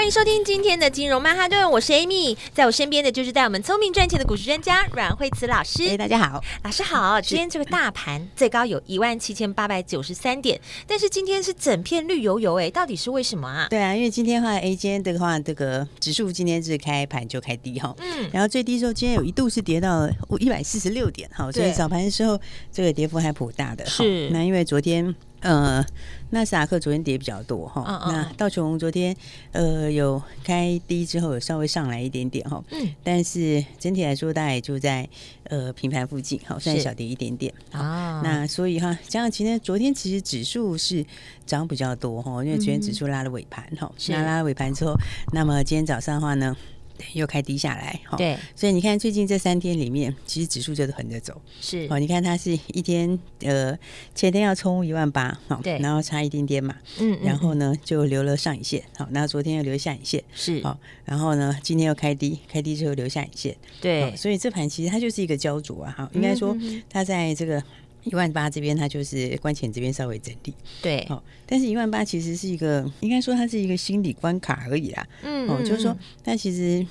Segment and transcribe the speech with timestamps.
[0.00, 5.86] 欢迎收听今天的金融曼哈顿，我是 Amy，在我身边的就是带我们聪明赚钱的股市专家阮慧慈老师。
[5.90, 7.20] 哎，大家好，老师好。
[7.20, 13.66] 今天这个大盘最高有一万七千八百九十三点，但是今天是整片绿油油，哎，到底是为什么啊？
[13.68, 20.08] 对啊，因为今天的话，，A，今天的话，这个指数今天是开盘就开低哈，嗯，然后最低时候今天有一度是跌到
[20.38, 22.40] 一百四十六点哈，所以早盘的时候
[22.72, 24.30] 这个跌幅还颇大的，是。
[24.30, 25.14] 那因为昨天。
[25.40, 25.84] 呃，
[26.30, 29.14] 纳斯达克昨天跌比较多哈，那道琼昨天
[29.52, 35.08] 呃有开低之后有稍微上来一点点哈，嗯，但是整体来说大概也就在
[35.44, 37.52] 呃平盘附近，好，算小跌一点点。
[37.72, 38.20] 啊。
[38.22, 41.04] 那所以哈，加上今天昨天其实指数是
[41.46, 44.94] 涨比较多哈，因为昨天指数拉了尾盘哈，那、嗯、拉了尾盘之后，
[45.32, 46.56] 那么今天早上的话呢？
[47.12, 51.98] 又开低下来，哈，对，所以你看最近这三天里面，其实指数就是横着走，是哦。
[51.98, 53.76] 你看它是一天，呃，
[54.14, 66.56] 前天要冲一万八，哈，对，然后差一点点嘛，嗯，然后呢就留了上影线，好，然后昨天又留下影线，是，好，然后呢今天又开低，开低之后留下影线，对，所以这盘其实它就是一个焦灼啊，哈，应该说
[66.88, 67.62] 它在这个
[68.04, 76.86] 一万八这边，它就是关前这边稍微整理，对，哦，但是一万八其实是一个，应该说它是一个心理关卡而已啦，嗯，哦，就是说它其实。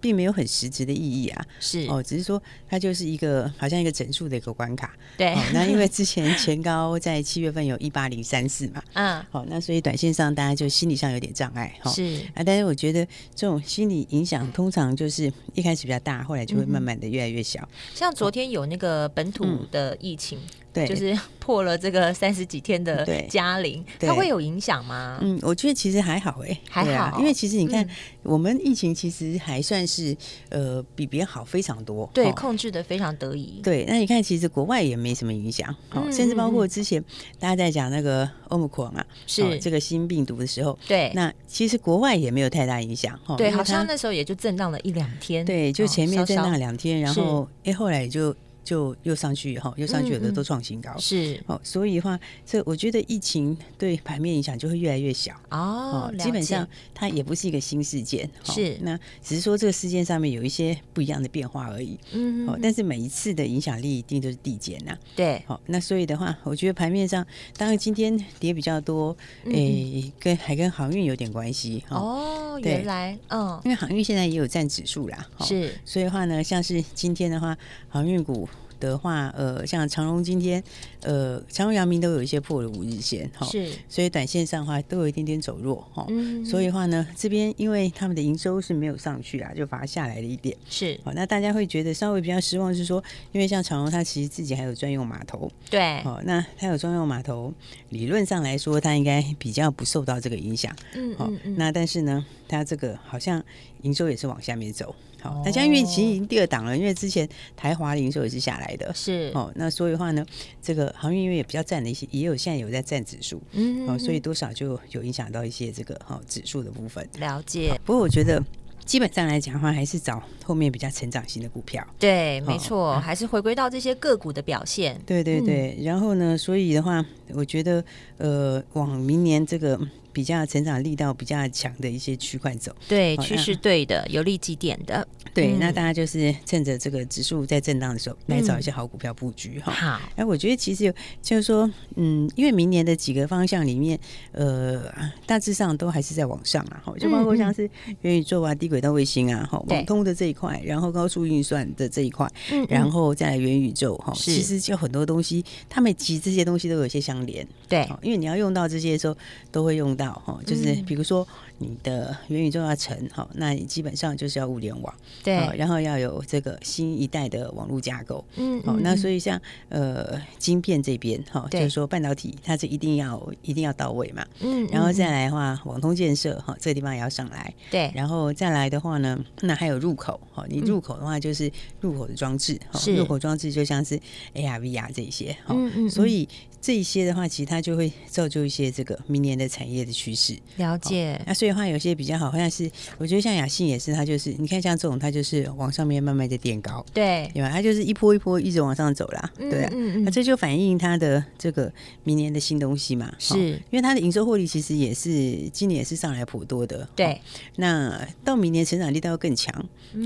[0.00, 5.34] 并没有很实质的意义啊，是哦，只是说它就是一个好像一个整数的一个关卡，对。
[5.34, 12.42] 哦、那因为之前前高在七月份有一八零三四嘛，嗯，好、哦，那所以短线上大家就心理上有点障碍，哈、哦，是啊。
[12.44, 17.60] 但是我觉得这种心理影响通常就是一开始比较大，后来就会慢慢的越来越小。
[17.62, 20.38] 嗯、像昨天有那个本土的疫情。
[20.38, 25.18] 嗯对，就是 破了这个三十几天的嘉陵，它会有影响吗？
[25.22, 27.88] 嗯，我觉得其实还好哎、欸，还好，因为其实你看，
[28.22, 30.16] 我们疫情其实还算是
[30.50, 33.60] 呃比别人好非常多，对，控制的非常得宜。
[33.62, 37.02] 对，那你看，其实国外也没什么影响，哦，甚至包括之前
[37.38, 39.58] 大家在讲那个欧姆克隆啊，是。
[39.58, 48.34] 这个新病毒的时候，对，那其实国外也没有太大影响，对，好像那时候也就震荡了一两天，对，就前面震荡两天，然后哎后来也就。
[48.68, 51.44] 就又上去以后，又上去，有的都创新高，嗯嗯是。
[51.46, 55.32] 哦，所以的话，这我觉得疫情对盘面影响就会越来越小。
[55.48, 77.56] 哦，基本上它也不是一个新事件，是、哦、那只是说这个事件上面有一些不一样的变化而已，嗯，嗯，哦，但是每一次的影响力一定都是递减呐，对，好、哦，那所以的话，我觉得盘面上当然今天跌比较多，诶、欸，跟还跟航运有点关系哦，哦，原来，嗯，因为航运现在也有占指数啦，哦、是，所以的话呢，像是今天的话，
[77.88, 78.46] 航运股。
[78.80, 80.62] 的话，呃，像长荣今天，
[81.02, 93.02] 呃，长荣、阳明都有一些破了五日线，哈，是，所以短线上的话都有一点点走弱，哈，嗯，所以的话呢，这边因为他们的营收是没有上去啊，就反而下来了一点，是，好，那大家会觉得稍微比较失望，是说，
[93.32, 97.52] 因为像长荣它其实自己还有专用码头，对，哦，那它有专用码头，
[97.90, 103.42] 理论上来说，它应该比较不受到这个影响，嗯，好，那但是呢，它这个好像
[103.82, 104.94] 营收也是往下面走。
[105.20, 110.24] 好，那像因为其实已经第二档了，因为之前台华的营收也是下来的，是哦，那所以的话呢，
[110.62, 117.04] 这个航运因为也比较占了一些，也有现在有在占指数，嗯，嗯，哦，所以多少就有影响到一些这个哈、哦、指数的部分。
[117.18, 117.78] 了解。
[117.84, 118.40] 不过我觉得
[118.84, 121.84] 基本上来讲的话，还是找后面比较成长型的股票。
[121.98, 125.00] 对，没错，哦、还是回归到这些个股的表现。
[125.04, 127.04] 对对对，嗯、然后呢，所以的话，
[127.34, 127.84] 我觉得
[128.18, 129.78] 呃，往明年这个。
[130.18, 139.70] 比较成长力道比较强的一些区块走，对，趋势对的，有利几点的，对，那大家就是趁着这个指数在震荡的时候来找一些好股票布局哈。
[139.70, 140.92] 好，哎，我觉得其实有
[141.22, 143.96] 就是说，嗯，因为明年的几个方向里面，
[144.32, 144.92] 呃，
[145.24, 152.28] 大致上都还是在往上啊，哈，就包括像是元宇宙啊、低轨道卫星啊、哈、网通的这一块，然后高速运算的这一块，
[152.68, 159.16] 然后再来元宇宙哈，其实就很多东西，他们其实这些东西都有些相连，对，因为你要用到这些的时候，
[159.52, 160.07] 都会用到。
[160.12, 161.26] 哈，就是比如说
[161.58, 169.38] 你的元宇宙要成哈，那你基本上就是要物联网，对，然后要有这个新一代的网络架构，嗯，好，那所以像
[169.68, 181.52] 呃晶片这边哈，就是说半导体它是一定要一定要到位嘛，嗯，然后再来的话，网通建设哈，这个地方也要上来，对，然后再来的话呢，那还有入口哈，你入口的话就是
[181.82, 182.96] 入口的装置，是。
[182.96, 184.00] 入口装置就像是
[184.34, 186.28] AR、VR 这些，嗯嗯，所以
[186.60, 189.92] 这一些的话，其实它就会造就一些这个明年的产业的。
[189.98, 190.38] 趋势。
[190.58, 191.20] 了解。
[191.26, 197.50] 那所以的话，有些比较好，好像是我觉得像雅信也是，它就是你看像这种，它就是往上面慢慢的垫高，对，对吧？
[197.50, 199.70] 它就是一波一波一直往上走啦，对啊。
[199.72, 200.04] 嗯嗯。
[200.04, 201.72] 那这就反映它的这个
[202.04, 207.20] 明年的新东西嘛，是因为它的营收获利其实也是今年也是上来颇多的，对。
[207.56, 209.54] 那到明年成长力道要更强，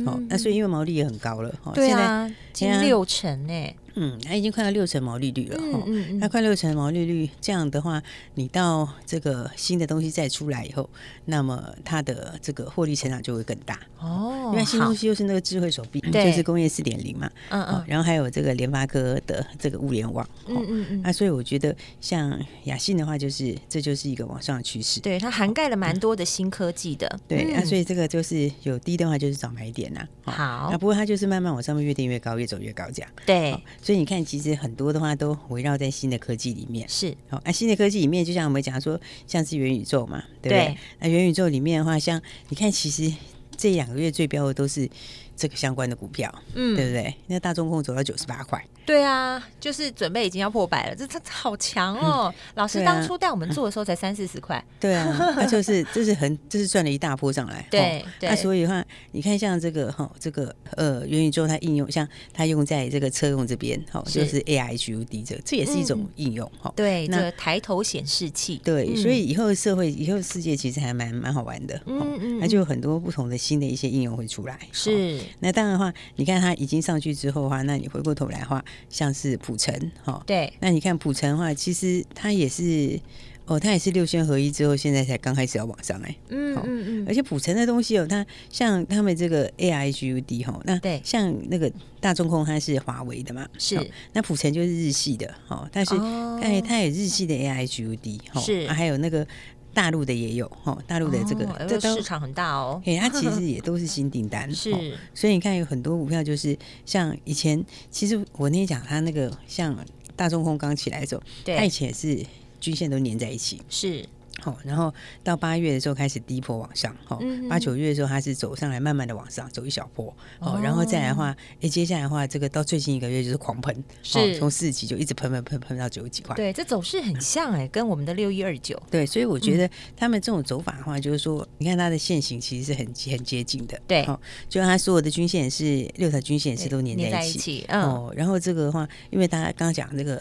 [0.06, 3.74] 哦，那所以因为毛利也很高了，对啊，近六成诶。
[3.94, 8.02] 嗯，它已经快到六成毛利率了哈，嗯嗯，它快六成毛利率，这样的话，
[8.34, 10.88] 你到这个新的东西再出来以后，
[11.26, 14.50] 那么它的这个获利成长就会更大哦。
[14.52, 33.58] 因为新东西又是那个智慧手臂，就是工业四点零嘛，嗯嗯，然后还有这个联发科的这个物联网，嗯嗯嗯，那所以我觉得像雅信的话，就是这就是一个往上的趋势，对，它涵盖了蛮多的新科技的， 对，那所以这个就是有低的话就是早买点呐，好，那不过它就是慢慢往上面越垫越高，越走越高这样，对。
[33.82, 36.88] 所以你看，其实很多的话都围绕在新的科技里面。
[36.88, 40.66] 是，好，啊新的科技里面，就像我们讲说，像是元宇宙嘛，对不对？
[40.66, 43.12] 对，那元宇宙里面的话，像你看，其实
[43.56, 44.88] 这两个月最标的都是
[45.36, 47.12] 这个相关的股票，嗯，对不对？
[47.26, 48.64] 那大中控走到九十八块。
[48.84, 52.34] 对啊，就是准备已经要破百了，这这好强哦！
[52.54, 54.62] 老师当初带我们做的时候才三四十块。
[54.80, 57.64] 对啊，那就是这是很这是赚了一大波上来。
[57.70, 66.72] 对，那所以的话，你看像这个哈，这个呃元宇宙它应用，像它用在这个车用这边，哈，就是 AI HUD 这这也是一种应用哈。
[66.74, 68.60] 对，那抬头显示器。
[68.64, 71.80] 对，所以以后社会以后世界其实还蛮蛮好玩的。
[71.86, 72.38] 嗯嗯。
[72.40, 74.58] 那就有很多不同的新的一些应用会出来。
[74.72, 75.20] 是。
[75.38, 78.62] 那当然的话，你看它已经上去之后的话，那你回过头来的话。
[78.88, 79.74] 像是普城
[80.04, 82.98] 哈，对，那你看普城的话，其实它也是
[83.44, 91.70] 哦，它也是六纤合一之后，现在才刚开始要往上来，嗯嗯嗯，而且普成的东西哦，它像他们这个 AIGUD 哈，那对，像那个
[92.00, 95.94] 大中控它是华为的嘛，是，那普成就是日系的哈，但是
[96.40, 99.26] 哎，它有日系的 AIGUD 哈，是，还有那个。
[99.74, 102.80] 大陆的也有哈，大陆的这个、哦、这都市场很大哦。
[102.86, 104.70] 哎，它其实也都是新订单， 是。
[105.14, 109.76] 所以你看，有很多股票就是像以前，其实我那天讲它那个像
[110.14, 112.24] 大中控刚起来的时候，对它以前也是
[112.60, 114.04] 均线都粘在一起，是。
[114.42, 114.92] 好，然后
[115.22, 117.16] 到八月的时候开始低坡往上，哈，
[117.48, 134.04] 八九月的时候它是走上来，慢慢的往上走一小坡，哦，然后再来的话，哎，接下来的话，这个到最近一个月就是狂喷，是，从四十几就一直喷喷喷喷到九十几块，对，这走势很像哎，跟我们的六一二九，对，所以我觉得他们这种走法的话，就是说，你看它的线型其实是很很接近的，对，
[134.48, 140.20] 就它所有的均线是六条均线是都粘在一起，哦，然后这个的话，因为大家刚刚讲那个。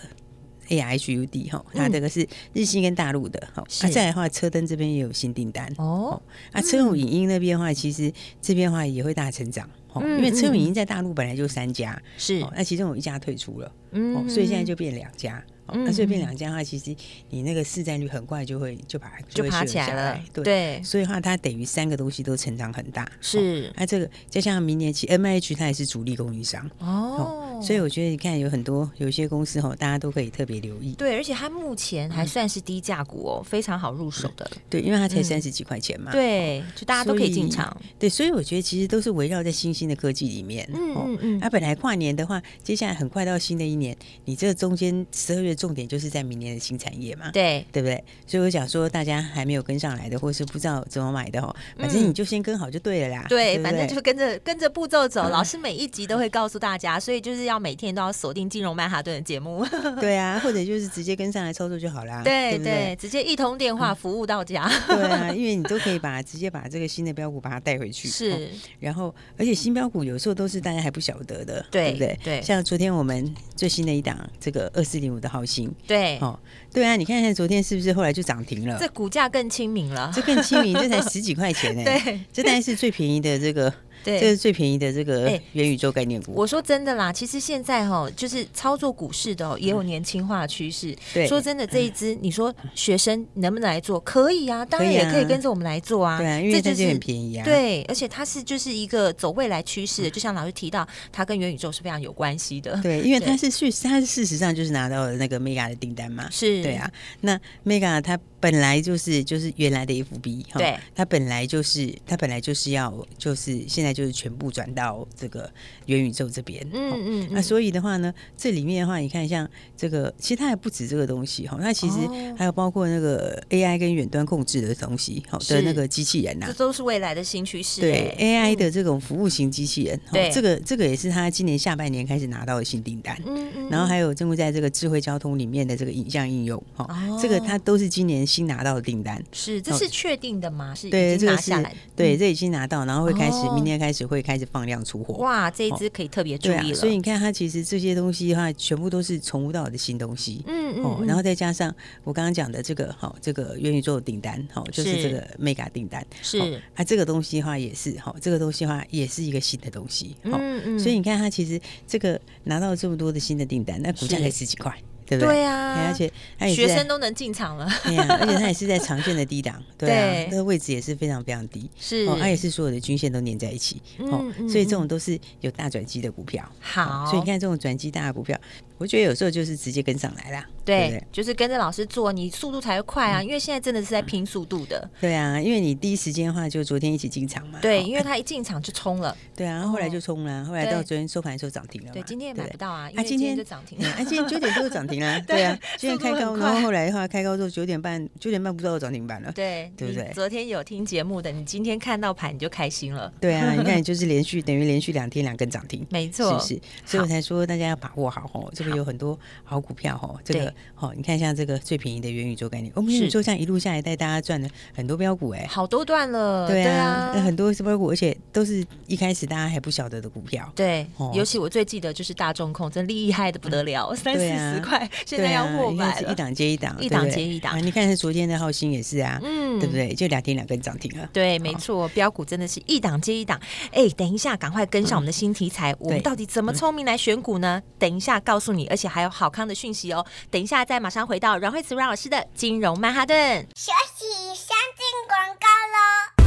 [0.71, 6.21] A H U D 哈，它这个是日系跟大陆的哈，啊再来的话，车灯这边也有新订单哦，
[6.51, 15.43] 啊车用影音那边的话，其实这边的话也会大成长，因为车用影音在大陆本来就三家，是，那其中有一家退出了，嗯，所以现在就变两家。
[15.73, 16.93] 那所以变两家的话，其实
[17.29, 23.09] 你那个市占率很快就会就把它就爬起来了，对，所以的话它等于三个东西都成长很大。
[23.21, 30.91] 是，那这个就像明年起，M H 它也是主力供应商哦，所以我觉得你看有很多有些公司哦，大家都可以特别留意。
[30.95, 34.51] 对，而且它目前还算是低价股哦，非常好入手的。
[34.69, 36.11] 对，因为它才三十几块钱嘛。
[36.11, 37.73] 对，就大家都可以进场。
[37.97, 40.69] 对，所以我觉得其实都是围绕在新兴的科技里面。
[40.73, 41.39] 嗯嗯嗯。
[41.39, 43.93] 它本来跨年的话，接下来很快到新的一年，
[44.23, 48.01] 你这中间十二月重点就是在明年的新产业嘛，对对不对？
[48.25, 53.25] 所以我想说，大家还没有跟上来的，或是不知道怎么买的哦，反正你就先跟好就对了啦。
[53.27, 55.27] 对，反正就跟着跟着步骤走。
[55.29, 59.65] 老师 每一集都会告诉大家，所以就是要每天都要锁定金融曼哈顿的节目。
[59.99, 62.21] 对啊，或者就是直接跟上来操作就好啦。
[62.23, 64.71] 对对，直接一通电话服务到家。
[64.87, 68.07] 对啊， 因为你都可以把直接把这个新的标股把它带回去。
[68.07, 72.19] 是，然后而且新标股有时候都是大家还不晓得的，对不对？
[72.23, 76.37] 对，像昨天我们最新的一档这个二四零五的号型，对，哦。
[76.73, 78.77] 对啊，你看看昨天是不是后来就涨停了？
[78.79, 81.83] 这股价更亲民了，这更亲民，这才十几块钱呢。
[81.87, 83.73] 对，这当然是最便宜的这个。
[84.03, 86.33] 对，这是最便宜的这个元宇宙概念股。
[86.33, 90.95] 我说真的啦，其实现在哈，就是操作股市的也有年轻化的趋势。
[91.13, 93.99] 对，说真的，这一支你说学生能不能来做？
[93.99, 96.17] 可以啊，当然也可以跟着我们来做啊。
[96.17, 97.45] 对啊，因为这就很便宜啊。
[97.45, 102.79] 对，而且它是就是一个走未来趋势的，就像老师提到，它跟元宇宙是非常有关系的。
[102.81, 106.29] 对，因为它是去，它是事实上就是拿到了那个 Mega 的订单嘛。
[106.31, 106.89] 是，对啊。
[107.21, 113.91] 那 Mega 它本来就是就是原来的 FB，对，它本来就是它本来就是要就是现在。
[113.91, 115.51] 就是全部转到这个
[115.85, 121.97] 元宇宙这边，嗯嗯，那所以的话呢，这里面的话，你看像这个，其实它还不止这个东西哈，那其实
[122.37, 127.81] 还有包括那个 AI 跟远端控制的东西，好的那个机器人呐，这都是未来的新趋势。
[127.81, 130.31] 对 AI 的这种服务型机器人，对。
[130.31, 136.87] 这个这个也是他今年下半年开始拿到的新订单，嗯嗯，然后还有正在这个智慧交通里面的这个影像应用，哈，
[137.21, 139.21] 这个它都是今年新拿到的订单。
[139.33, 140.73] 是，这是确定的吗？
[140.73, 141.75] 是，已经拿下来。
[141.95, 145.15] 对，这已经拿到，然后会开始，明天开始会开始放量出货。
[145.15, 146.73] 哇，这一支可以特别注意了。
[146.73, 150.41] 所以你看，它其实这些东西的话，全部都是从无到有的新东西。
[150.47, 151.05] 嗯嗯。
[151.05, 151.73] 然后再加上
[152.05, 156.05] 我刚刚讲的这个，好，这个元宇宙的订单，好，就是这个 Mega 订单。
[156.21, 156.39] 是。
[156.75, 160.15] 啊，这个东西的话也是，哈，这个东西的话也是一个新的东西。
[160.23, 160.79] 嗯嗯。
[160.79, 164.73] 所以你看，它其实这个拿到这么多的新的订单，那股价才十几块。
[165.11, 165.33] 对不对？
[165.35, 166.09] 对呀，而且
[166.53, 167.67] 学生都能进场了。
[167.83, 171.69] 对 呀，而且它也是在长线的低档， 对啊，那个位置也是非常非常低。
[171.77, 173.81] 是，它也是所有的均线都粘在一起。
[173.99, 176.49] 哦，所以这种都是有大转机的股票。
[176.61, 178.39] 好，所以你看这种转机大的股票。
[178.77, 183.21] 我觉得有时候就是直接跟上来啦，对，对，就是跟着老师做，你速度才会快啊。
[183.21, 184.89] 因为现在真的是在拼速度的。
[184.99, 187.59] 对啊，因为你第一时间的话，就昨天一起进场嘛。
[187.61, 189.15] 对，因为他一进场就冲了。
[189.37, 191.91] 对啊，后来就冲了，后来到昨天收盘的时候涨停了。
[191.93, 193.87] 对，今天也买不到啊，因为今天就涨停了。
[193.87, 195.19] 啊，今天九点多就涨停了。
[195.27, 199.31] 对啊，今天开高，然后后来的话开高之后九点半，九点半不知道涨停板了。
[199.33, 200.09] 对，对不对？
[200.13, 203.11] 昨天有听节目的，你今天看到盘你就开心了。
[203.19, 206.61] 对啊，你看就是连续等于连续两天两根涨停，没错，是不是？
[206.85, 209.17] 所以我才说大家要把握好哦，这个有很多。
[209.43, 229.93] 好股票哦，这个好，你看像这个最便宜的元宇宙概念，我们元宇宙这样一路下来带大家赚了很多标股哎，好多段了，对啊，很多是标股，而且都是一开始大家还不晓得的股票，对，尤其我最记得就是大众控，真厉害的不得了，三四十块，现在要破百了，一档接一档，一档接一档，你看是昨天的浩鑫也是啊，嗯，对不对？
[229.93, 233.39] 就两天两根涨停了，对，没错，标股真的是一档接一档，
[233.71, 237.61] 哎，等一下赶快跟上我们的新题材，我们到底怎么聪明来选股呢？
[237.77, 240.05] 等一下告诉你，而且还有好康的讯息哦。
[240.29, 243.47] 等一下，再马上回到阮慧慈阮老师的金融曼哈顿。
[243.55, 244.05] 休息，
[244.35, 246.20] 先进广告喽。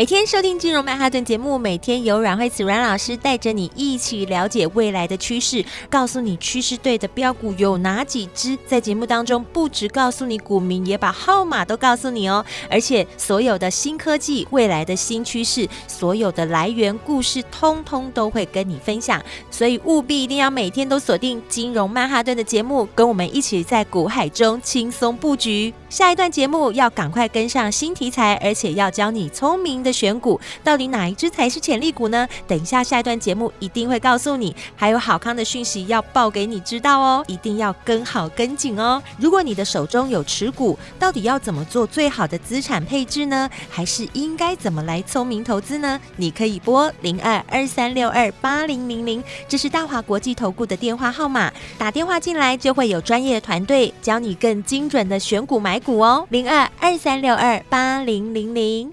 [0.00, 8.56] 每天收听金融曼哈顿节目，每天由阮慧慈阮老师带着你一起了解未来的趋势，告诉你趋势对的标股有哪几只。
[8.66, 12.42] 在节目当中，不只告诉你股民，也把号码都告诉你哦。
[12.70, 19.22] 而且所有的新科技、未来的新趋势、所有的来源故事，通通都会跟你分享。
[19.50, 25.74] 所以务必一定要每天都锁定金融曼哈顿的节目，跟我们一起在股海中轻松布局。
[25.90, 29.89] 下一段节目要赶快跟上新题材，而且要教你聪明的。
[29.92, 32.28] 选股到底哪一只才是潜力股呢？
[32.46, 39.02] 等一下下一段节目一定会告诉你，还有好康的讯息要报给你知道哦，一定要跟好跟紧哦。
[39.18, 43.48] 如果你的手中有持股，到底要怎么做最好的资产配置呢？
[43.68, 46.00] 还是应该怎么来聪明投资呢？
[46.16, 58.92] 你可以拨零二二三六二八零零零，这是大华国际投顾的电话号码，打电话进来就会有专业的团队教你更精准的选股买股哦，零二二三六二八零零零。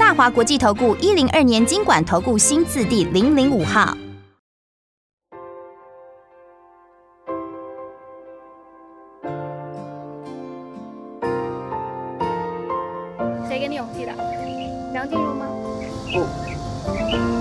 [0.00, 3.94] 大华国际投顾一零二年经管投顾新字第零零五号。
[13.46, 14.12] 谁给你勇气的？
[14.94, 15.46] 梁静茹吗？
[16.10, 16.20] 不，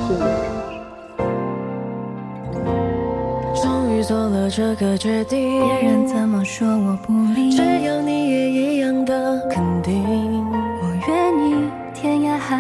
[0.06, 0.20] 是你。
[3.56, 10.46] 终于做了这个决定，别人怎么说我不理，只要你也一样的肯定，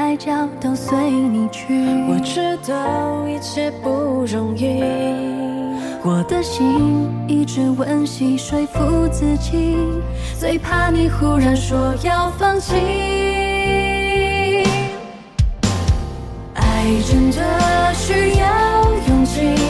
[0.09, 1.67] 海角都随你去。
[2.07, 4.81] 我知道一切不容易
[6.03, 9.77] 我的心一直温习说服自己
[10.39, 12.73] 最怕你忽然说要放弃。
[16.55, 19.68] 爱真的需要勇气。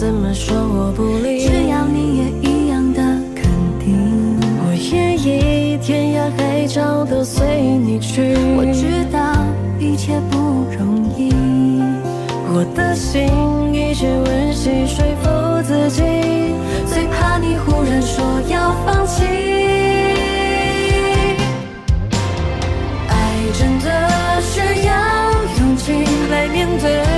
[0.00, 1.46] 怎么说我不理？
[1.46, 3.02] 只要你也一样的
[3.36, 3.44] 肯
[3.78, 8.34] 定，我愿意天涯海角都随你去。
[8.56, 9.44] 我知道
[9.78, 11.34] 一切不容易，
[12.48, 13.28] 我的心
[13.74, 15.28] 一直温习说服
[15.64, 16.00] 自己，
[16.86, 19.22] 最怕你忽然说要放弃。
[23.06, 23.12] 爱
[23.52, 24.94] 真的需要
[25.58, 25.92] 勇气
[26.30, 27.09] 来面对。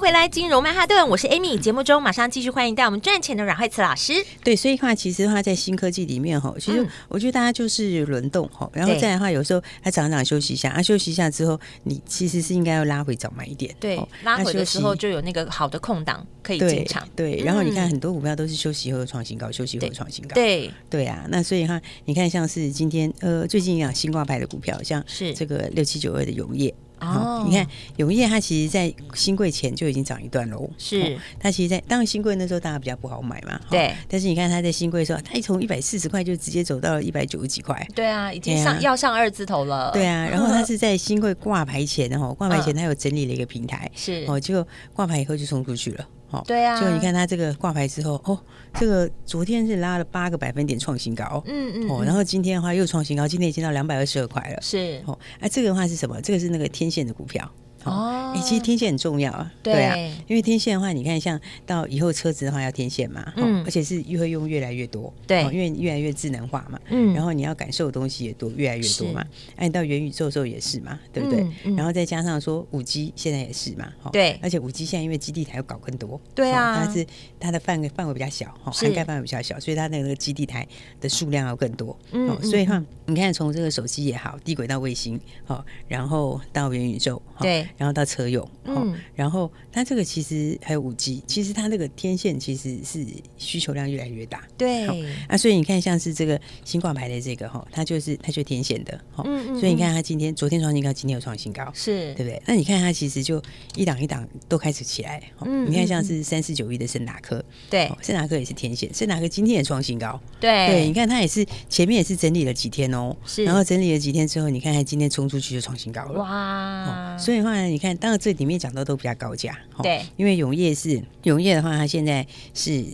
[0.00, 1.58] 回来金融曼哈顿，我是 Amy。
[1.58, 4.14] 节目中马上继续欢迎带我们赚钱的阮慧慈老师。
[4.42, 13.74] 对，所以的话其实的话在新科技里面哈，其实我觉得大家就是轮动哈，然后再来的话，有时候它涨涨休息一下，啊，休息一下之后，你其实是应该要拉回早买一点。
[13.78, 17.06] 对，拉回的时候就有那个好的空档可以进场。
[17.14, 20.34] 对，然后你看很多股票都是休息后创新高，休息后创新高。
[20.34, 26.74] 对，对啊，那所以哈，你看像是今天呃最近一样新挂牌的股票，像是这个六七九二的永业。
[27.00, 30.68] 哦，你看永业它其实，在新贵前就已经涨一段喽。
[30.78, 33.60] 是，它其实，在当然新贵那时候大家比较不好买嘛。
[33.70, 33.94] 对。
[34.08, 37.86] 但是你看它在新贵的时候，它一从一百四十块就直接走到了一百九十几块。
[37.94, 39.90] 对啊，已经上要上二字头了。
[39.92, 43.90] 对啊，然后它是 在新贵挂牌前，然后挂牌前它有整理了一个平台。
[43.94, 44.24] 是。
[44.28, 46.06] 哦，结果挂牌以后就冲出去了。
[46.30, 46.80] 好，对啊。
[46.80, 48.38] 就你看它这个挂牌之后，哦，
[48.74, 51.42] 这个昨天是拉了八个百分点创新高。
[51.46, 51.90] 嗯嗯。
[51.90, 54.62] 哦，然后今天的话又创新高，今天已经到两百二十二块了。
[54.62, 55.02] 是。
[55.06, 56.20] 哦，哎，这个的话是什么？
[56.22, 57.50] 这个是那个天线的股票。
[57.84, 69.24] 哦，哎，其实天线很重要啊，对啊，因为天线的话，你看像到以后车子的话要天线嘛，嗯，而且是越会用越来越多，对，因为越来越智能化嘛，嗯，然后你要感受的东西也多，越来越多嘛，
[69.56, 71.46] 按到元宇宙的时候也是嘛，对不对？
[71.76, 77.06] 然后再加上说五 G 现在也是嘛，对，而且五 G 现在因为基地台要搞更多，对啊，它是
[77.38, 80.66] 它的范围范围比较小，哈，涵盖范围比较小，所以它那个基地台
[81.00, 87.66] 的数量要更多，嗯，所以哈，你看从这个手机也好，低轨道卫星，好，然后到元宇宙，对。
[87.76, 93.06] 然后到车用，嗯，然后它这个其实还有五 G，其实它那个天线其实是
[93.38, 94.86] 需求量越来越大，对，
[95.26, 102.10] 啊，所以你看像是这个新挂牌的这个哈，它就是它就天线的，嗯，所以你看它今天昨天创新高，今天又创新高，是。
[102.10, 102.42] 对不对？
[102.46, 103.40] 那你看它其实就
[103.76, 122.84] 一档一档都开始起来，嗯，你看像是三四九一的圣达科，对，圣达科也是天线，圣达科今天也创新高，对，对，你看它也是前面也是整理了几天哦，是，然后整理了几天之后，你看它今天冲出去就创新高了，哇，所以的话呢，你看，当然这里面讲到都比较高价，对，因为永业是永业的话，它现在是。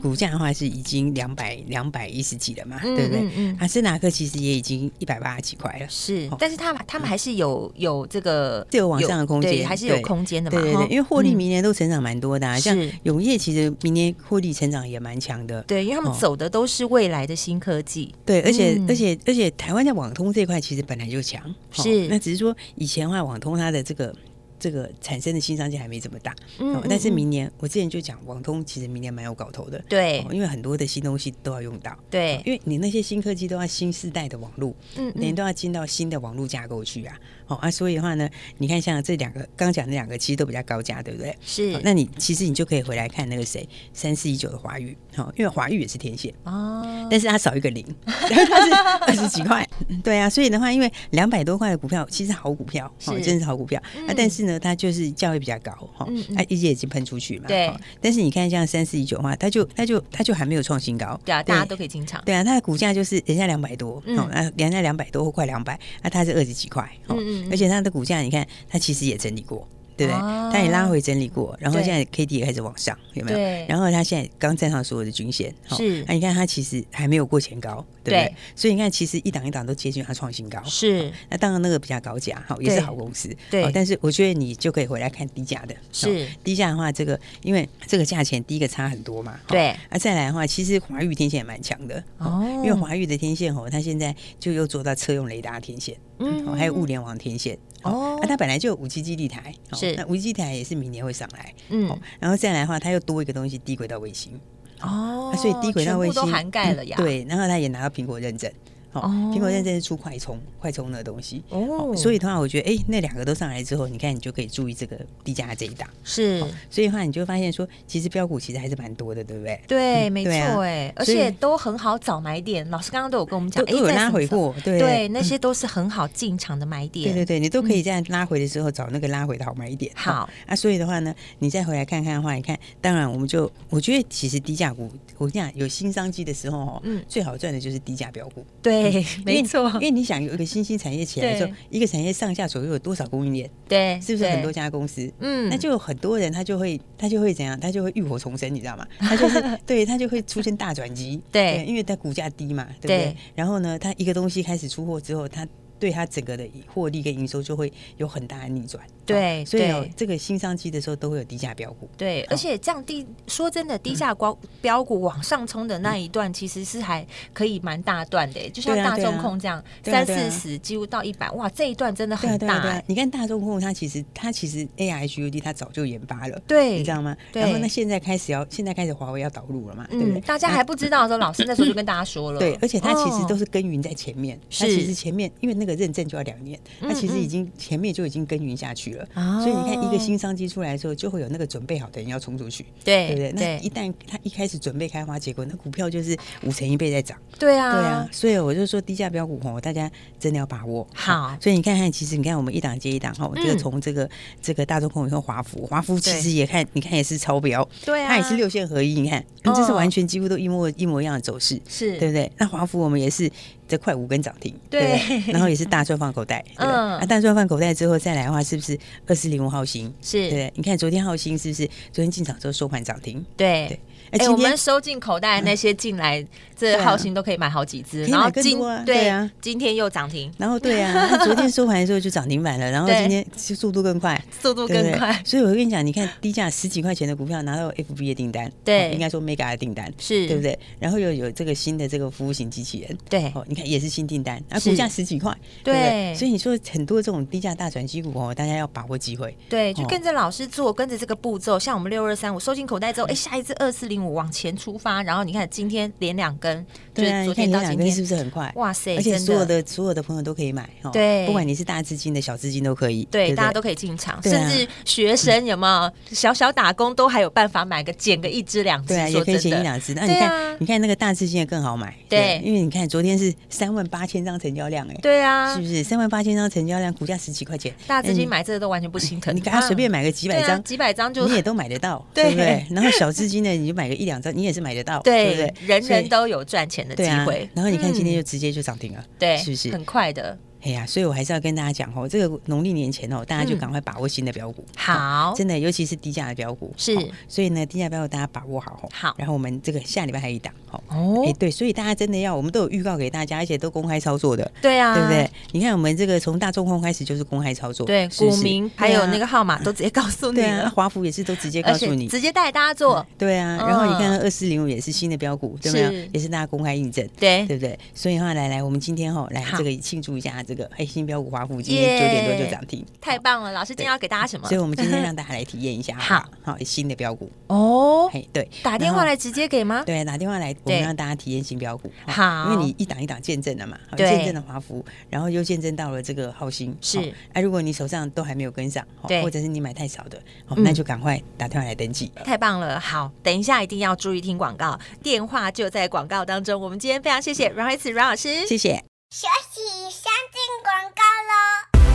[0.00, 3.28] 股价的话是已经两百两百一十几了嘛，嗯、对不对？
[3.34, 24.14] 嗯，啊，升达克其实也已经一百八十几块了，是，哦、但是他们他们还是有有这个这个往上的空间，还是有空间的嘛，对对对，因为获利明年都成长蛮多的，啊，嗯、像永业其实明年获利成长也蛮强的，对，因为他们走的都是未来的新科技，对，而且、嗯、而且而且台湾在网通这块其实本来就强，是，那只是说以前的话网通它的这个。
[24.60, 41.34] 这个产生的新商机还没这么大，嗯，嗯，嗯，但是明年我之前就讲，网通其实明年蛮有搞头的，对，因为很多的新东西都要用到，对，因为你那些新科技都要新世代的网络，嗯，嗯，你都要进到新的网络架构去啊，哦啊，所以的话呢，你看像这两个刚讲的两个其实都比较高价，对不对？
[41.40, 46.32] 是，那你其实你就可以回来看那个谁三四一九的华宇，好，因为华宇也是天线。
[46.44, 48.72] 哦，但是它少一个零， 它是
[49.06, 49.66] 二十几块，
[50.02, 55.30] 对啊，所以的话，因为两百多块的股票其实好股票，哦，真是好股票，啊，但是呢，它就是价。
[55.30, 57.44] 位比较高哈，它一直已经喷出去嘛。
[57.46, 61.16] 对，但是你看像三四一九的话，它就它就它就还没有创新高。
[61.24, 62.20] 对啊，大家都可以进场。
[62.24, 66.84] 对啊，它的股价就是人家两百多，哦，那人家两百多或快两百，那它是二十几块。
[67.06, 69.64] 嗯，而且它的股价，你看它其实也整理过。
[70.00, 70.20] 对不对？
[70.50, 73.38] 它也拉回整理过，然后现在 K D 也开始往上，有没有？
[73.68, 76.02] 然后它现在刚站上所有的均线，是。
[76.08, 78.34] 那你看它其实还没有过前高，对不对？
[78.56, 80.62] 所以你看，其实一档一档都接近它创新高。
[80.64, 81.12] 是。
[81.28, 83.28] 那当然那个比较高价，哈，也是好公司。
[83.50, 83.70] 对。
[83.72, 85.74] 但是我觉得你就可以回来看低价的。
[85.92, 86.26] 是。
[86.42, 89.38] 低价的话，这个因为这个价钱第一个差很多嘛。
[89.46, 89.76] 对。
[89.90, 92.02] 那再来的话，其实华裕天线也蛮强的。
[92.18, 92.42] 哦。
[92.56, 97.58] 因为华裕的天线哦，它现在就又做到车用雷达天线，嗯，还有物联网天线。
[97.82, 99.94] 哦，那它本来就有五 G 基地台，是。
[99.96, 104.38] 那五 G 基地台也是明年会上来，嗯，然后再来的话，它又多一个东西，低轨道卫星，
[104.80, 108.50] 哦，所以低轨道卫星都涵盖了呀，对，然后它也拿到苹果认证。
[108.92, 119.60] 哦，苹果认证是出快充，快充的东西哦，所以的话，我觉得哎，那两个都上来之后，你看你就可以注意这个低价这一档是，所以的话你就发现说，其实标股其实还是蛮多的，对不对？
[119.68, 122.68] 对，没错，哎，而且都很好找买点。
[122.70, 127.04] 老师刚刚都有跟我们讲，都有拉回过，对对，那些都是很好进场的买点。
[127.06, 129.92] 对对对，你都可以在拉回的时候找那个拉回的好买点。
[129.94, 138.44] 好啊，所以的话呢，你再回来看看的话，你看，当然我们就我觉得其实低价股，我跟你讲有新商机的时候哦，嗯，最好赚的就是低价标股。
[138.62, 138.79] 对，
[139.24, 139.70] 没错。
[139.74, 143.50] 因为你想有一个新兴产业起来的时候，一个产业上下左右有多少供应链？
[143.68, 145.12] 对，是不是很多家公司？
[145.20, 147.58] 嗯，那就有很多人他就会他就会怎样？
[147.58, 148.86] 他就会浴火重生，你知道吗？
[148.98, 151.20] 他就是对他就会出现大转机。
[151.30, 153.16] 对，因为他股价低嘛，对不对？
[153.34, 155.46] 然后呢，他一个东西开始出货之后，他。
[155.80, 172.82] 对它整个的获利跟营收就会有很大的逆转，对，所以有这个新商机的时候都会有低价标股，对，而且这样低说真的，低价标标股往上冲的那一段其实是还可以蛮大段的，就像大众控这样三四十几乎到一百，哇，这一段真的很大。
[172.86, 177.16] 你看大众控它其实它其实 AI HUD 它早就研发了，对，你知道吗？
[177.32, 180.20] 然后那现在开始要现在开始华为要导入了嘛，对不对？
[180.20, 186.58] 大家还不知道的时候，老师那时候就跟大家说了，对，而且它其实都是耕耘在前面，它其实前面因为那个认证就要两年。
[186.80, 193.58] 那其实已经前面就已经耕耘下去了，所以你看一个新商机出来的时候，就会有那个准备好的人要冲出去，对对不对？
[193.58, 198.08] 那一旦他一开始准备开花结果，那股票就是五成一倍在涨，对啊，对啊。
[198.12, 201.36] 所以我就说低价标股吼，大家真的要把握好。
[201.40, 204.08] 所以你看看，其实你看我们一档接一档哈，这个从这个
[204.40, 212.30] 这个大众控以后华孚，华孚其实也看，你看也是超标，对啊，它也是六线合一，你看这是完全几乎都一模一模一样的走势，是对不对？
[212.38, 213.30] 那华孚我们也是。
[213.70, 219.92] 这快五根涨停，对，然后也是大赚放口袋， 嗯，啊，大赚放口袋之后再来的话，是不是二四零五号星？
[220.02, 220.28] 是。
[220.28, 223.24] 对，你看昨天浩星是不是昨天进场之后收盘涨停？
[223.36, 223.78] 对。
[224.10, 226.24] 哎，我们收进口袋的那些进来，
[226.56, 240.26] 这浩兴都可以买好几只，然后今对啊，今天又涨停，然后对啊， 昨天收盘的时候就涨停板了，然后今天速度更快，速度更快，所以我跟你讲，你看低价十几块钱的股票拿到 FB 的订单，对，应该说 Mega 的订单是。
[240.26, 240.58] 对不对？
[240.78, 253.99] 然后又有这个新的这个服务型机器人，对，哦，你看也是新订单，啊，股价十几块，对，所以你说很多这种低价大转机股哦，大家要把握机会，对，就跟着老师做，跟着这个步骤，像我们六二三五收进口袋之后，哎，下一次二四零。
[254.08, 258.52] 往前出发，然后你看今天连两根，对啊，昨天到今天是不是很快？
[258.56, 258.96] 哇塞！
[258.96, 269.92] 而且所有的所有的朋友都可以买，对，不管你是大资金的小资金都可以，对，大家都可以进场，甚至学生有没有小小打工都还有办法买个捡个一只两只，对啊，也可以捡一两只。
[269.94, 282.64] 那你看，你看那个大资金的更好买，对，因为你看昨天是三万八千张成交量，哎，对啊，是不是三万八千张成交量，股价十几块钱，大资金买这个都完全不心疼，你给他随便买个几百张，几百张就你也都买得到， 对不对？
[282.70, 285.54] 然后小资金的你就买个一两张，你也是买得到，对不对？
[285.66, 287.46] 人人都有赚钱的机会。
[287.54, 290.38] 然后你看今天就直接就涨停了，对，是不是很快的？
[290.62, 294.64] 哎呀，所以我还是要跟大家讲哦，这个农历年前哦，大家就赶快把握新的标股。
[294.76, 296.72] 好，真的，尤其是低价的标股。
[296.76, 296.94] 是，
[297.28, 298.88] 所以呢，低价标股大家把握好。
[298.92, 300.52] 好，然后我们这个下礼拜还有一档。
[300.70, 304.48] 哦，哦哎，对，所以大家真的要，我们都有预告给大家，而且都公开操作的。
[304.62, 305.30] 对啊，对不对？
[305.52, 310.36] 你看我们这个从大众控开始就是公开操作，对，股民还有那个号码都直接告诉你。
[310.36, 313.04] 对啊，华府也是都直接告诉你，直接带大家做。
[313.18, 316.08] 对啊，然后你看二四零五也是新的标股，对不对？
[316.12, 317.78] 也是大家公开印证，对，对不对？
[317.94, 321.30] 所以的话，来来，我们今天哈来这个庆祝一下这个哎新标股。
[321.30, 323.52] 华孚今天九点多就涨停，太棒了！
[323.52, 324.48] 老师今天要给大家什么？
[324.48, 328.10] 所以我们今天让大家来体验一下， 好好新的标股哦。
[328.32, 329.84] 对，打电话来直接给吗？
[329.86, 331.88] 对，打电话来，我们让大家体验新标股。
[332.04, 336.76] 好，因为你一档一档见证了嘛，见证了华孚，然后又见证到了这个浩兴。
[336.80, 340.20] 是，哎，如果你手上都还没有跟上，对，或者是你买太少的，
[340.56, 342.10] 那就赶快打电话来登记。
[342.24, 342.80] 太棒了！
[342.80, 346.60] 好，等一下一定要注意听广告，电话就在广告当中。
[346.60, 348.89] 我们今天非常谢谢阮慧慈阮老师，谢谢。
[349.12, 351.89] 休息，先进广告喽。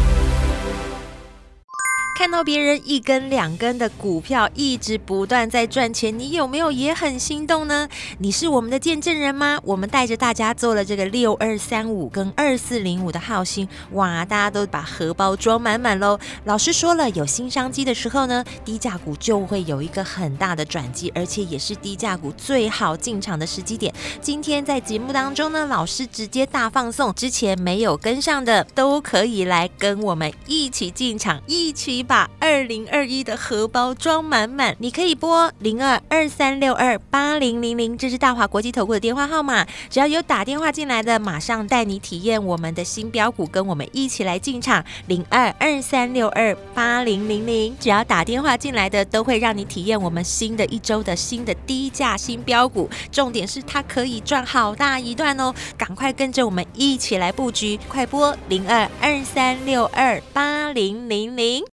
[2.15, 7.89] 看到别人一根两根的股票一直不断在赚钱，你有没有也很心动呢？
[8.19, 9.59] 你是我们的见证人吗？
[9.65, 16.17] 我们带着大家做了这个六二三五跟二四零五的号星，哇，大家都把荷包装满满喽。
[16.45, 23.93] 老师说了，有新商机的时候呢，低价股就会有一个很大的转机，而且也是低价股最好进场的时机点。
[24.21, 32.04] 今天在节目当中呢，老师直接大放送，之前没有跟上的都可以来跟我们一起进场，一起。
[32.05, 39.65] 把二零二一的荷包装满满，你可以拨零二二三六二八零零零，这是大华国际投顾的电话号码。
[39.89, 44.83] 只要有打电话进来的，马上带你体验我们的新标股，跟我们一起来进场。
[45.07, 52.89] 零二二三六二八零零零，只要打电话进来的，都会让你体验我们新的一周的新的低价新标股。
[53.11, 61.74] 重点是它可以赚好大一段哦，赶快跟着我们一起来布局，快拨零二二三六二八零零零。